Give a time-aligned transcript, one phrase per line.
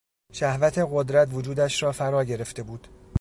[0.33, 2.87] شهوت قدرت وجودش را فراگرفته بود.